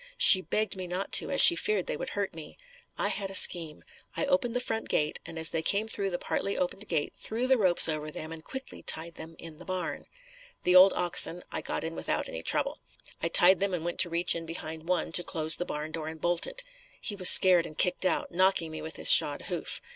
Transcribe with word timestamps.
She 0.17 0.41
begged 0.41 0.75
me 0.75 0.87
not 0.87 1.11
to, 1.11 1.29
as 1.29 1.41
she 1.41 1.55
feared 1.55 1.85
they 1.85 1.95
would 1.95 2.09
hurt 2.17 2.33
me. 2.33 2.57
I 2.97 3.09
had 3.09 3.29
a 3.29 3.35
scheme 3.35 3.83
I 4.17 4.25
opened 4.25 4.55
the 4.55 4.59
front 4.59 4.89
gate 4.89 5.19
and 5.27 5.37
as 5.37 5.51
they 5.51 5.61
came 5.61 5.87
through 5.87 6.09
the 6.09 6.17
partly 6.17 6.57
opened 6.57 6.87
gate, 6.87 7.13
threw 7.15 7.45
the 7.45 7.55
ropes 7.59 7.87
over 7.87 8.09
them 8.09 8.31
and 8.31 8.43
quickly 8.43 8.81
tied 8.81 9.13
them 9.13 9.35
in 9.37 9.59
the 9.59 9.63
barn. 9.65 10.07
The 10.63 10.75
old 10.75 10.91
oxen, 10.93 11.43
I 11.51 11.61
got 11.61 11.83
in 11.83 11.93
without 11.93 12.27
any 12.27 12.41
trouble. 12.41 12.79
I 13.21 13.27
tied 13.27 13.59
them 13.59 13.75
and 13.75 13.85
went 13.85 13.99
to 13.99 14.09
reach 14.09 14.33
in 14.33 14.47
behind 14.47 14.89
one, 14.89 15.11
to 15.11 15.23
close 15.23 15.55
the 15.57 15.65
barn 15.65 15.91
door 15.91 16.07
and 16.07 16.19
bolt 16.19 16.47
it. 16.47 16.63
He 16.99 17.15
was 17.15 17.29
scared 17.29 17.67
and 17.67 17.77
kicked 17.77 18.03
out, 18.03 18.31
knocking 18.31 18.71
me 18.71 18.81
with 18.81 18.95
his 18.95 19.11
shod 19.11 19.43
hoof. 19.49 19.83